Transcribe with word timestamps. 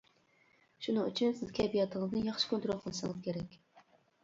شۇنىڭ 0.85 1.09
ئۈچۈن 1.09 1.35
سىز 1.41 1.51
كەيپىياتىڭىزنى 1.59 2.25
ياخشى 2.31 2.51
كونترول 2.55 2.83
قىلىشىڭىز 2.87 3.23
كېرەك. 3.31 3.57